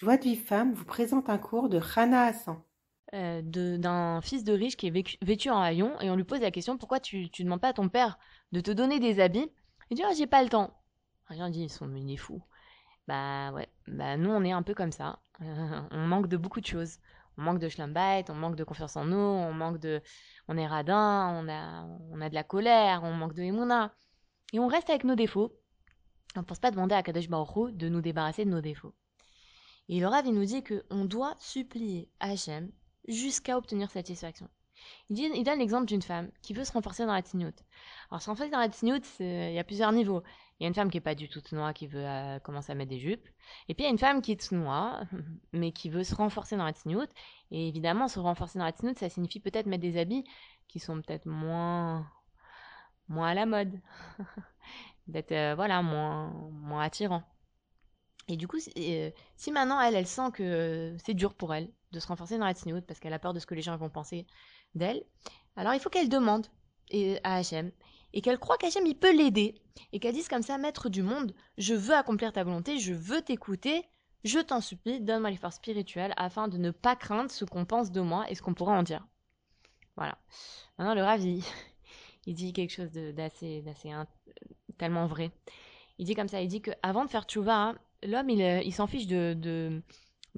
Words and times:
Joie 0.00 0.16
de 0.16 0.22
vie 0.22 0.36
femme 0.36 0.74
vous 0.74 0.84
présente 0.84 1.28
un 1.28 1.38
cours 1.38 1.68
de 1.68 1.76
Rana 1.76 2.26
Hassan. 2.26 2.62
Euh, 3.14 3.42
d'un 3.42 4.20
fils 4.20 4.44
de 4.44 4.52
riche 4.52 4.76
qui 4.76 4.86
est 4.86 5.18
vêtu 5.22 5.50
en 5.50 5.60
haillon 5.60 6.00
et 6.00 6.08
on 6.08 6.14
lui 6.14 6.22
pose 6.22 6.40
la 6.40 6.52
question 6.52 6.78
pourquoi 6.78 7.00
tu, 7.00 7.28
tu 7.30 7.42
demandes 7.42 7.60
pas 7.60 7.70
à 7.70 7.72
ton 7.72 7.88
père 7.88 8.16
de 8.52 8.60
te 8.60 8.70
donner 8.70 9.00
des 9.00 9.18
habits? 9.18 9.50
Il 9.90 9.96
dit 9.96 10.04
ah, 10.06 10.12
j'ai 10.16 10.28
pas 10.28 10.44
le 10.44 10.50
temps. 10.50 10.72
Rien 11.26 11.50
dit, 11.50 11.64
ils 11.64 11.68
sont 11.68 11.92
il 11.96 12.12
est 12.12 12.16
fou. 12.16 12.40
Bah 13.08 13.50
ouais, 13.50 13.68
bah 13.88 14.16
nous 14.16 14.30
on 14.30 14.44
est 14.44 14.52
un 14.52 14.62
peu 14.62 14.72
comme 14.72 14.92
ça. 14.92 15.18
on 15.40 16.06
manque 16.06 16.28
de 16.28 16.36
beaucoup 16.36 16.60
de 16.60 16.66
choses. 16.66 16.98
On 17.36 17.42
manque 17.42 17.58
de 17.58 17.68
schlumbait, 17.68 18.24
on 18.28 18.34
manque 18.34 18.54
de 18.54 18.62
confiance 18.62 18.96
en 18.96 19.04
nous, 19.04 19.16
on 19.16 19.52
manque 19.52 19.80
de, 19.80 20.00
on 20.46 20.56
est 20.56 20.66
radin, 20.68 21.28
on 21.34 21.48
a, 21.48 21.88
on 22.12 22.20
a 22.20 22.28
de 22.28 22.34
la 22.34 22.44
colère, 22.44 23.00
on 23.02 23.14
manque 23.14 23.34
de 23.34 23.42
émouna. 23.42 23.92
Et 24.52 24.60
on 24.60 24.68
reste 24.68 24.90
avec 24.90 25.02
nos 25.02 25.16
défauts. 25.16 25.52
On 26.36 26.40
ne 26.40 26.44
pense 26.44 26.60
pas 26.60 26.70
demander 26.70 26.94
à 26.94 27.02
Kadosh 27.02 27.28
Baruch 27.28 27.74
de 27.74 27.88
nous 27.88 28.00
débarrasser 28.00 28.44
de 28.44 28.50
nos 28.50 28.60
défauts. 28.60 28.94
Et 29.88 30.00
le 30.00 30.06
Rav, 30.06 30.26
nous 30.26 30.44
dit 30.44 30.62
qu'on 30.62 31.04
doit 31.04 31.34
supplier 31.38 32.10
Hachem 32.20 32.70
jusqu'à 33.06 33.56
obtenir 33.56 33.90
satisfaction. 33.90 34.48
Il, 35.10 35.42
donne 35.44 35.58
l'exemple 35.58 35.86
d'une 35.86 36.02
femme 36.02 36.30
qui 36.42 36.54
veut 36.54 36.64
se 36.64 36.72
renforcer 36.72 37.04
dans 37.04 37.12
la 37.12 37.22
tignoute. 37.22 37.64
Alors, 38.10 38.22
se 38.22 38.30
renforcer 38.30 38.50
dans 38.50 38.58
la 38.58 38.68
tignoute, 38.68 39.04
c'est- 39.04 39.50
il 39.50 39.54
y 39.54 39.58
a 39.58 39.64
plusieurs 39.64 39.92
niveaux. 39.92 40.22
Il 40.58 40.64
y 40.64 40.66
a 40.66 40.68
une 40.68 40.74
femme 40.74 40.90
qui 40.90 40.98
est 40.98 41.00
pas 41.02 41.14
du 41.14 41.28
tout 41.28 41.42
noire 41.52 41.72
qui 41.72 41.86
veut 41.86 42.06
euh, 42.06 42.38
commencer 42.40 42.72
à 42.72 42.74
mettre 42.74 42.90
des 42.90 42.98
jupes. 42.98 43.26
Et 43.68 43.74
puis, 43.74 43.84
il 43.84 43.86
y 43.86 43.88
a 43.88 43.90
une 43.90 43.98
femme 43.98 44.22
qui 44.22 44.32
est 44.32 44.52
noire, 44.52 45.02
mais 45.52 45.72
qui 45.72 45.88
veut 45.88 46.04
se 46.04 46.14
renforcer 46.14 46.56
dans 46.56 46.64
la 46.64 46.72
tignoute. 46.72 47.10
Et 47.50 47.68
évidemment, 47.68 48.08
se 48.08 48.18
renforcer 48.18 48.58
dans 48.58 48.64
la 48.64 48.72
tignoute, 48.72 48.98
ça 48.98 49.08
signifie 49.08 49.40
peut-être 49.40 49.66
mettre 49.66 49.82
des 49.82 49.98
habits 49.98 50.24
qui 50.68 50.80
sont 50.80 51.00
peut-être 51.02 51.26
moins, 51.26 52.06
moins 53.08 53.28
à 53.28 53.34
la 53.34 53.46
mode. 53.46 53.80
d'être, 55.08 55.32
euh, 55.32 55.54
voilà, 55.54 55.82
moins, 55.82 56.30
moins 56.52 56.82
attirants. 56.82 57.22
Et 58.28 58.36
du 58.36 58.46
coup, 58.46 58.58
euh, 58.76 59.10
si 59.36 59.50
maintenant 59.50 59.80
elle, 59.80 59.94
elle 59.94 60.06
sent 60.06 60.30
que 60.34 60.42
euh, 60.42 60.98
c'est 60.98 61.14
dur 61.14 61.34
pour 61.34 61.54
elle 61.54 61.70
de 61.92 62.00
se 62.00 62.06
renforcer 62.06 62.36
dans 62.38 62.44
la 62.44 62.54
tignoute 62.54 62.86
parce 62.86 63.00
qu'elle 63.00 63.14
a 63.14 63.18
peur 63.18 63.32
de 63.32 63.40
ce 63.40 63.46
que 63.46 63.54
les 63.54 63.62
gens 63.62 63.76
vont 63.76 63.88
penser 63.88 64.26
d'elle, 64.74 65.02
alors 65.56 65.72
il 65.74 65.80
faut 65.80 65.88
qu'elle 65.88 66.10
demande 66.10 66.46
et- 66.90 67.18
à 67.24 67.36
Hachem 67.36 67.72
et 68.12 68.20
qu'elle 68.20 68.38
croit 68.38 68.58
qu'Hachem 68.58 68.86
il 68.86 68.94
peut 68.98 69.14
l'aider 69.16 69.54
et 69.92 69.98
qu'elle 69.98 70.14
dise 70.14 70.28
comme 70.28 70.42
ça, 70.42 70.58
maître 70.58 70.88
du 70.90 71.02
monde, 71.02 71.34
je 71.56 71.74
veux 71.74 71.94
accomplir 71.94 72.32
ta 72.32 72.44
volonté, 72.44 72.78
je 72.78 72.92
veux 72.92 73.22
t'écouter, 73.22 73.84
je 74.24 74.38
t'en 74.40 74.60
supplie, 74.60 75.00
donne-moi 75.00 75.30
les 75.30 75.36
forces 75.36 75.56
spirituelles 75.56 76.12
afin 76.16 76.48
de 76.48 76.58
ne 76.58 76.70
pas 76.70 76.96
craindre 76.96 77.30
ce 77.30 77.44
qu'on 77.46 77.64
pense 77.64 77.90
de 77.92 78.00
moi 78.00 78.28
et 78.30 78.34
ce 78.34 78.42
qu'on 78.42 78.54
pourrait 78.54 78.76
en 78.76 78.82
dire. 78.82 79.06
Voilà. 79.96 80.18
Maintenant, 80.78 80.94
le 80.94 81.02
Rav, 81.02 81.20
il, 82.26 82.34
dit 82.34 82.52
quelque 82.52 82.72
chose 82.72 82.90
d'assez, 82.92 83.62
d'assez 83.62 83.90
in- 83.90 84.06
tellement 84.76 85.06
vrai. 85.06 85.30
Il 85.98 86.06
dit 86.06 86.14
comme 86.14 86.28
ça, 86.28 86.40
il 86.40 86.48
dit 86.48 86.62
qu'avant 86.62 87.04
de 87.04 87.10
faire 87.10 87.24
tchouva, 87.24 87.56
hein, 87.56 87.78
l'homme, 88.02 88.30
il, 88.30 88.42
euh, 88.42 88.60
il 88.64 88.72
s'en 88.72 88.86
fiche 88.86 89.06
de, 89.06 89.34
de, 89.34 89.82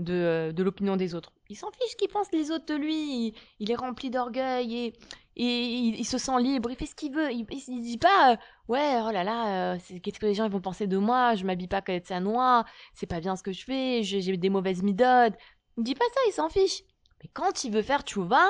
euh, 0.08 0.52
de 0.52 0.62
l'opinion 0.62 0.96
des 0.96 1.14
autres. 1.14 1.32
Il 1.48 1.56
s'en 1.56 1.70
fiche 1.70 1.90
ce 1.90 1.96
qu'ils 1.96 2.08
pensent 2.08 2.32
les 2.32 2.50
autres 2.50 2.66
de 2.66 2.74
lui. 2.74 3.34
Il, 3.58 3.70
est 3.70 3.74
rempli 3.74 4.10
d'orgueil 4.10 4.74
et, 4.74 4.92
et 5.36 5.66
il, 5.66 6.04
se 6.04 6.18
sent 6.18 6.40
libre. 6.40 6.70
Il 6.70 6.76
fait 6.76 6.86
ce 6.86 6.94
qu'il 6.94 7.12
veut. 7.12 7.32
Il, 7.32 7.46
il 7.50 7.82
dit 7.82 7.98
pas, 7.98 8.32
euh, 8.32 8.36
ouais, 8.68 9.00
oh 9.02 9.10
là 9.10 9.24
là, 9.24 9.78
qu'est-ce 10.02 10.18
que 10.18 10.26
les 10.26 10.34
gens 10.34 10.48
vont 10.48 10.60
penser 10.60 10.86
de 10.86 10.96
moi? 10.96 11.34
Je 11.34 11.44
m'habille 11.44 11.68
pas 11.68 11.82
comme 11.82 12.00
ça 12.04 12.20
noir. 12.20 12.64
C'est 12.94 13.06
pas 13.06 13.20
bien 13.20 13.36
ce 13.36 13.42
que 13.42 13.52
je 13.52 13.64
fais. 13.64 14.02
J'ai 14.02 14.36
des 14.36 14.50
mauvaises 14.50 14.82
midodes. 14.82 15.34
Il 15.76 15.84
dit 15.84 15.94
pas 15.94 16.04
ça, 16.14 16.20
il 16.28 16.32
s'en 16.32 16.48
fiche. 16.48 16.82
Mais 17.22 17.30
quand 17.32 17.64
il 17.64 17.72
veut 17.72 17.82
faire 17.82 18.02
tchouva, 18.02 18.46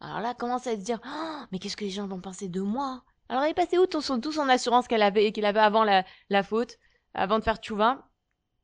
alors 0.00 0.20
là, 0.20 0.34
commence 0.34 0.66
à 0.66 0.72
se 0.72 0.82
dire, 0.82 1.00
Oh, 1.06 1.44
mais 1.50 1.58
qu'est-ce 1.58 1.76
que 1.76 1.84
les 1.84 1.90
gens 1.90 2.06
vont 2.06 2.20
penser 2.20 2.48
de 2.48 2.60
moi? 2.60 3.02
Alors, 3.28 3.44
il 3.44 3.50
est 3.50 3.54
passé 3.54 3.78
où 3.78 3.86
tout 3.86 4.02
son, 4.02 4.20
tout 4.20 4.32
son 4.32 4.48
assurance 4.48 4.86
qu'elle 4.88 5.02
avait, 5.02 5.32
qu'il 5.32 5.46
avait 5.46 5.60
avant 5.60 5.84
la, 5.84 6.04
la 6.28 6.42
faute, 6.42 6.76
avant 7.14 7.38
de 7.38 7.44
faire 7.44 7.56
tchouva 7.56 8.11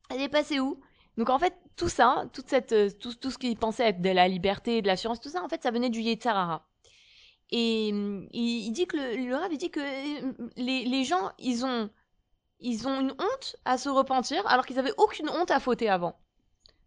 Elle 0.09 0.21
est 0.21 0.29
passée 0.29 0.59
où? 0.59 0.79
Donc, 1.17 1.29
en 1.29 1.39
fait, 1.39 1.53
tout 1.75 1.89
ça, 1.89 2.25
toute 2.33 2.49
cette, 2.49 2.71
euh, 2.71 2.89
tout, 2.89 3.13
tout 3.13 3.31
ce 3.31 3.37
qu'il 3.37 3.57
pensait 3.57 3.89
être 3.89 4.01
de 4.01 4.09
la 4.09 4.27
liberté, 4.27 4.81
de 4.81 4.87
l'assurance, 4.87 5.19
tout 5.19 5.29
ça, 5.29 5.43
en 5.43 5.49
fait, 5.49 5.61
ça 5.61 5.71
venait 5.71 5.89
du 5.89 6.01
Yetzarara. 6.01 6.65
Et 7.51 7.89
hum, 7.91 8.27
il, 8.31 8.71
dit 8.71 8.87
que 8.87 8.97
le, 8.97 9.15
le 9.15 9.57
dit 9.57 9.71
que 9.71 9.79
euh, 9.79 10.31
les, 10.55 10.85
les 10.85 11.03
gens, 11.03 11.31
ils 11.39 11.65
ont, 11.65 11.89
ils 12.59 12.87
ont 12.87 12.99
une 12.99 13.11
honte 13.11 13.55
à 13.65 13.77
se 13.77 13.89
repentir, 13.89 14.45
alors 14.47 14.65
qu'ils 14.65 14.79
avaient 14.79 14.93
aucune 14.97 15.29
honte 15.29 15.51
à 15.51 15.59
fauter 15.59 15.89
avant. 15.89 16.15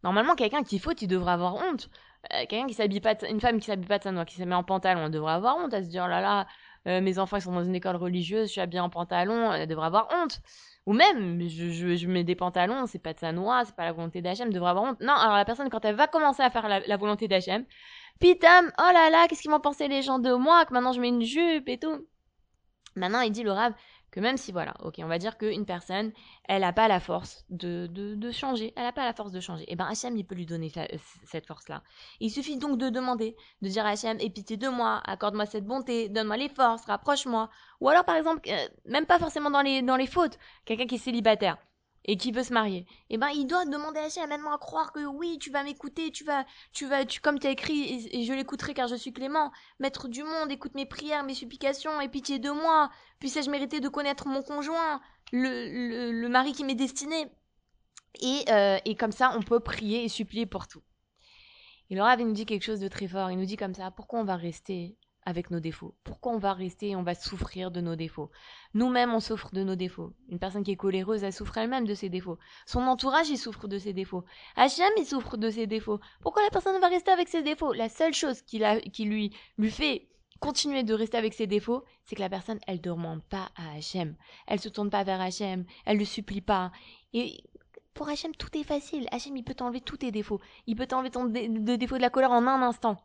Normalement, 0.04 0.34
quelqu'un 0.34 0.62
qui 0.62 0.78
faute, 0.78 1.02
il 1.02 1.08
devrait 1.08 1.32
avoir 1.32 1.54
honte. 1.56 1.90
Euh, 2.32 2.46
quelqu'un 2.48 2.66
qui 2.66 2.74
s'habille 2.74 3.00
pas, 3.00 3.14
une 3.28 3.40
femme 3.40 3.58
qui 3.58 3.66
s'habille 3.66 3.88
pas 3.88 3.98
de 3.98 4.04
sa 4.04 4.12
noix, 4.12 4.24
qui 4.24 4.36
se 4.36 4.42
met 4.42 4.54
en 4.54 4.64
pantalon, 4.64 5.06
elle 5.06 5.10
devrait 5.10 5.32
avoir 5.32 5.56
honte 5.56 5.74
à 5.74 5.82
se 5.82 5.88
dire, 5.88 6.04
oh 6.06 6.08
là 6.08 6.20
là, 6.20 6.46
euh, 6.86 7.00
mes 7.00 7.18
enfants 7.18 7.36
ils 7.36 7.42
sont 7.42 7.52
dans 7.52 7.64
une 7.64 7.74
école 7.74 7.96
religieuse, 7.96 8.48
je 8.48 8.52
suis 8.52 8.60
habillée 8.60 8.80
en 8.80 8.90
pantalon, 8.90 9.52
elle 9.52 9.68
devrait 9.68 9.86
avoir 9.86 10.08
honte. 10.12 10.40
Ou 10.86 10.92
même, 10.92 11.40
je, 11.48 11.70
je, 11.70 11.94
je 11.94 12.08
mets 12.08 12.24
des 12.24 12.34
pantalons, 12.34 12.86
c'est 12.86 12.98
pas 12.98 13.14
de 13.14 13.20
sa 13.20 13.30
noix, 13.30 13.64
c'est 13.64 13.76
pas 13.76 13.84
la 13.84 13.92
volonté 13.92 14.20
d'Hachem, 14.20 14.48
elle 14.48 14.54
devrait 14.54 14.70
avoir 14.70 14.84
honte. 14.84 15.00
Non, 15.00 15.12
alors 15.12 15.36
la 15.36 15.44
personne, 15.44 15.70
quand 15.70 15.84
elle 15.84 15.94
va 15.94 16.08
commencer 16.08 16.42
à 16.42 16.50
faire 16.50 16.68
la, 16.68 16.96
volonté 16.96 17.28
d'Hachem, 17.28 17.64
pitam, 18.18 18.72
oh 18.78 18.92
là 18.92 19.10
là, 19.10 19.28
qu'est-ce 19.28 19.42
qu'ils 19.42 19.50
vont 19.50 19.60
penser 19.60 19.86
les 19.86 20.02
gens 20.02 20.18
de 20.18 20.32
moi, 20.34 20.64
que 20.64 20.72
maintenant 20.72 20.92
je 20.92 21.00
mets 21.00 21.08
une 21.08 21.22
jupe 21.22 21.68
et 21.68 21.78
tout. 21.78 22.04
Maintenant, 22.96 23.20
il 23.20 23.32
dit 23.32 23.42
le 23.42 23.52
Rav 23.52 23.74
que 24.10 24.20
même 24.20 24.36
si, 24.36 24.52
voilà, 24.52 24.74
ok, 24.82 24.96
on 24.98 25.06
va 25.06 25.18
dire 25.18 25.38
qu'une 25.38 25.64
personne, 25.64 26.12
elle 26.44 26.60
n'a 26.60 26.72
pas 26.74 26.86
la 26.86 27.00
force 27.00 27.44
de, 27.48 27.86
de, 27.86 28.30
changer, 28.30 28.72
elle 28.76 28.82
n'a 28.84 28.92
pas 28.92 29.04
la 29.06 29.14
force 29.14 29.32
de 29.32 29.40
changer, 29.40 29.64
et 29.68 29.74
ben 29.74 29.86
Hachem, 29.86 30.16
il 30.16 30.24
peut 30.26 30.34
lui 30.34 30.44
donner 30.44 30.68
sa- 30.68 30.86
cette 31.24 31.46
force-là. 31.46 31.82
Il 32.20 32.30
suffit 32.30 32.58
donc 32.58 32.76
de 32.78 32.90
demander, 32.90 33.36
de 33.62 33.68
dire 33.68 33.86
à 33.86 33.90
Hachem, 33.90 34.18
aie 34.20 34.28
pitié 34.28 34.58
de 34.58 34.68
moi, 34.68 35.00
accorde-moi 35.06 35.46
cette 35.46 35.64
bonté, 35.64 36.10
donne-moi 36.10 36.36
les 36.36 36.50
forces, 36.50 36.84
rapproche-moi. 36.84 37.48
Ou 37.80 37.88
alors, 37.88 38.04
par 38.04 38.16
exemple, 38.16 38.42
euh, 38.48 38.68
même 38.84 39.06
pas 39.06 39.18
forcément 39.18 39.50
dans 39.50 39.62
les, 39.62 39.80
dans 39.80 39.96
les 39.96 40.06
fautes, 40.06 40.38
quelqu'un 40.66 40.86
qui 40.86 40.96
est 40.96 40.98
célibataire 40.98 41.56
et 42.04 42.16
qui 42.16 42.32
veut 42.32 42.42
se 42.42 42.52
marier, 42.52 42.86
et 43.10 43.18
ben 43.18 43.28
il 43.28 43.46
doit 43.46 43.64
demander 43.64 44.00
à 44.00 44.04
Hachem, 44.04 44.30
aide-moi 44.30 44.54
à 44.54 44.58
croire 44.58 44.92
que 44.92 45.04
oui, 45.04 45.38
tu 45.38 45.50
vas 45.50 45.62
m'écouter, 45.62 46.10
tu 46.10 46.24
vas, 46.24 46.44
tu 46.72 46.86
vas, 46.86 47.04
tu, 47.04 47.20
comme 47.20 47.38
tu 47.38 47.46
as 47.46 47.50
écrit, 47.50 47.82
et, 47.82 48.20
et 48.20 48.24
je 48.24 48.32
l'écouterai 48.32 48.74
car 48.74 48.88
je 48.88 48.96
suis 48.96 49.12
clément, 49.12 49.52
maître 49.78 50.08
du 50.08 50.24
monde, 50.24 50.50
écoute 50.50 50.74
mes 50.74 50.86
prières, 50.86 51.24
mes 51.24 51.34
supplications, 51.34 52.00
aie 52.00 52.08
pitié 52.08 52.38
de 52.38 52.50
moi, 52.50 52.90
puissais-je 53.20 53.50
mériter 53.50 53.80
de 53.80 53.88
connaître 53.88 54.26
mon 54.26 54.42
conjoint, 54.42 55.00
le, 55.32 56.10
le, 56.12 56.28
mari 56.28 56.52
qui 56.52 56.64
m'est 56.64 56.74
destiné? 56.74 57.28
Et, 58.20 58.44
euh, 58.50 58.78
et 58.84 58.94
comme 58.94 59.12
ça, 59.12 59.34
on 59.36 59.42
peut 59.42 59.60
prier 59.60 60.04
et 60.04 60.08
supplier 60.08 60.44
pour 60.44 60.68
tout. 60.68 60.82
Et 61.88 61.94
le 61.94 62.02
Rav, 62.02 62.20
il 62.20 62.26
nous 62.26 62.32
dit 62.32 62.46
quelque 62.46 62.64
chose 62.64 62.80
de 62.80 62.88
très 62.88 63.08
fort. 63.08 63.30
Il 63.30 63.38
nous 63.38 63.44
dit 63.44 63.56
comme 63.56 63.74
ça, 63.74 63.90
pourquoi 63.90 64.20
on 64.20 64.24
va 64.24 64.36
rester 64.36 64.96
avec 65.24 65.50
nos 65.50 65.60
défauts 65.60 65.94
Pourquoi 66.04 66.32
on 66.32 66.38
va 66.38 66.52
rester 66.52 66.90
et 66.90 66.96
on 66.96 67.02
va 67.02 67.14
souffrir 67.14 67.70
de 67.70 67.80
nos 67.80 67.96
défauts? 67.96 68.30
Nous-mêmes, 68.74 69.12
on 69.12 69.20
souffre 69.20 69.50
de 69.52 69.62
nos 69.62 69.76
défauts. 69.76 70.12
Une 70.28 70.38
personne 70.38 70.62
qui 70.64 70.72
est 70.72 70.76
coléreuse, 70.76 71.22
elle 71.24 71.32
souffre 71.32 71.58
elle-même 71.58 71.86
de 71.86 71.94
ses 71.94 72.08
défauts. 72.08 72.38
Son 72.66 72.80
entourage, 72.80 73.28
il 73.28 73.38
souffre 73.38 73.68
de 73.68 73.78
ses 73.78 73.92
défauts. 73.92 74.24
Hachem, 74.56 74.90
il 74.96 75.06
souffre 75.06 75.36
de 75.36 75.50
ses 75.50 75.66
défauts. 75.66 76.00
Pourquoi 76.20 76.42
la 76.42 76.50
personne 76.50 76.80
va 76.80 76.88
rester 76.88 77.10
avec 77.10 77.28
ses 77.28 77.42
défauts? 77.42 77.72
La 77.72 77.88
seule 77.88 78.14
chose 78.14 78.42
qui, 78.42 78.58
lui, 79.04 79.32
fait 79.70 80.08
continuer 80.40 80.82
de 80.82 80.94
rester 80.94 81.16
avec 81.16 81.34
ses 81.34 81.46
défauts, 81.46 81.84
c'est 82.04 82.16
que 82.16 82.20
la 82.20 82.28
personne, 82.28 82.58
elle 82.66 82.76
ne 82.76 82.82
demande 82.82 83.22
pas 83.22 83.50
à 83.56 83.76
Hachem. 83.76 84.16
Elle 84.46 84.60
se 84.60 84.68
tourne 84.68 84.90
pas 84.90 85.04
vers 85.04 85.20
Hachem. 85.20 85.64
Elle 85.86 85.98
ne 85.98 86.04
supplie 86.04 86.40
pas. 86.40 86.72
Et 87.12 87.44
pour 87.94 88.08
Hachem, 88.08 88.34
tout 88.34 88.56
est 88.56 88.64
facile. 88.64 89.06
Hachem, 89.12 89.36
il 89.36 89.44
peut 89.44 89.54
t'enlever 89.54 89.80
tous 89.80 89.98
tes 89.98 90.10
défauts. 90.10 90.40
Il 90.66 90.76
peut 90.76 90.86
t'enlever 90.86 91.10
ton 91.10 91.26
défaut 91.26 91.96
de 91.96 92.02
la 92.02 92.10
colère 92.10 92.32
en 92.32 92.46
un 92.46 92.62
instant. 92.62 92.96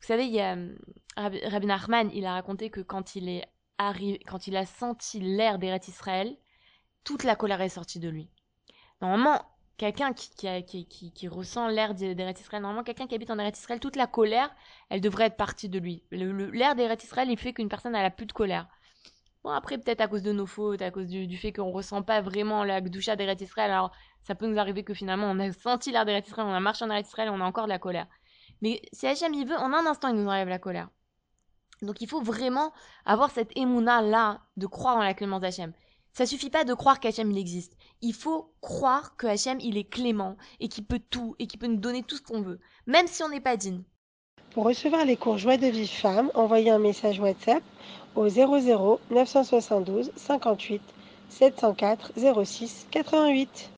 Vous 0.00 0.06
savez, 0.06 0.26
il 0.26 0.32
y 0.32 0.40
a 0.40 0.56
euh, 0.56 0.76
Rabbi 1.16 1.66
Nachman, 1.66 2.10
il 2.12 2.26
a 2.26 2.32
raconté 2.32 2.70
que 2.70 2.80
quand 2.80 3.16
il 3.16 3.28
est 3.28 3.46
arrivé, 3.78 4.20
quand 4.26 4.46
il 4.46 4.56
a 4.56 4.66
senti 4.66 5.20
l'air 5.20 5.58
d'Eret 5.58 5.80
Israël, 5.88 6.36
toute 7.04 7.24
la 7.24 7.36
colère 7.36 7.60
est 7.60 7.68
sortie 7.68 7.98
de 8.00 8.08
lui. 8.08 8.28
Normalement, 9.00 9.42
quelqu'un 9.80 10.12
qui, 10.12 11.28
ressent 11.28 11.68
l'air 11.68 11.94
d'Eret 11.94 12.34
Israël, 12.38 12.62
normalement, 12.62 12.84
quelqu'un 12.84 13.06
qui 13.06 13.14
habite 13.14 13.30
en 13.30 13.38
Eret 13.38 13.52
Israël, 13.52 13.80
toute 13.80 13.96
la 13.96 14.06
colère, 14.06 14.54
elle 14.90 15.00
devrait 15.00 15.24
être 15.24 15.38
partie 15.38 15.70
de 15.70 15.78
lui. 15.78 16.04
L'air 16.10 16.74
d'Eret 16.74 16.98
Israël, 17.02 17.30
il 17.30 17.38
fait 17.38 17.54
qu'une 17.54 17.70
personne, 17.70 17.94
elle 17.94 18.04
a 18.04 18.10
plus 18.10 18.26
de 18.26 18.32
colère. 18.32 18.68
Bon, 19.42 19.50
après, 19.50 19.78
peut-être 19.78 20.02
à 20.02 20.08
cause 20.08 20.22
de 20.22 20.32
nos 20.32 20.44
fautes, 20.44 20.82
à 20.82 20.90
cause 20.90 21.06
du, 21.06 21.36
fait 21.38 21.54
qu'on 21.54 21.70
ressent 21.70 22.02
pas 22.02 22.20
vraiment 22.20 22.62
la 22.62 22.82
Gdusha 22.82 23.16
d'Eret 23.16 23.38
Israël, 23.40 23.70
alors 23.70 23.90
ça 24.22 24.34
peut 24.34 24.46
nous 24.46 24.58
arriver 24.58 24.84
que 24.84 24.92
finalement, 24.92 25.30
on 25.30 25.38
a 25.38 25.50
senti 25.50 25.92
l'air 25.92 26.04
d'Eret 26.04 26.24
Israël, 26.26 26.46
on 26.46 26.52
a 26.54 26.60
marché 26.60 26.84
en 26.84 26.90
Eret 26.90 27.00
Israël, 27.00 27.30
on 27.30 27.40
a 27.40 27.44
encore 27.44 27.64
de 27.64 27.70
la 27.70 27.78
colère. 27.78 28.06
Mais 28.62 28.82
si 28.92 29.06
Hachem, 29.06 29.34
il 29.34 29.46
veut, 29.46 29.56
en 29.56 29.72
un 29.72 29.86
instant, 29.86 30.08
il 30.08 30.16
nous 30.16 30.28
enlève 30.28 30.48
la 30.48 30.58
colère. 30.58 30.88
Donc 31.82 32.00
il 32.00 32.08
faut 32.08 32.20
vraiment 32.20 32.72
avoir 33.06 33.30
cette 33.30 33.56
émouna 33.56 34.02
là 34.02 34.40
de 34.56 34.66
croire 34.66 34.96
en 34.96 35.02
la 35.02 35.14
clémence 35.14 35.40
d'Hachem. 35.40 35.72
Ça 36.12 36.26
suffit 36.26 36.50
pas 36.50 36.64
de 36.64 36.74
croire 36.74 37.00
qu'Hachem 37.00 37.30
il 37.30 37.38
existe. 37.38 37.76
Il 38.02 38.12
faut 38.12 38.52
croire 38.60 39.16
que 39.16 39.26
Hachem 39.26 39.58
il 39.60 39.78
est 39.78 39.88
clément 39.88 40.36
et 40.58 40.68
qu'il 40.68 40.84
peut 40.84 41.00
tout 41.10 41.36
et 41.38 41.46
qu'il 41.46 41.58
peut 41.58 41.68
nous 41.68 41.76
donner 41.76 42.02
tout 42.02 42.16
ce 42.16 42.22
qu'on 42.22 42.42
veut, 42.42 42.60
même 42.86 43.06
si 43.06 43.22
on 43.22 43.28
n'est 43.28 43.40
pas 43.40 43.56
digne. 43.56 43.82
Pour 44.50 44.64
recevoir 44.64 45.04
les 45.04 45.16
cours 45.16 45.38
Joie 45.38 45.56
de 45.56 45.68
vie 45.68 45.86
femme, 45.86 46.30
envoyez 46.34 46.70
un 46.70 46.80
message 46.80 47.20
WhatsApp 47.20 47.62
au 48.16 48.28
00 48.28 49.00
972 49.10 50.10
58 50.16 50.82
704 51.28 52.12
06 52.44 52.88
88. 52.90 53.68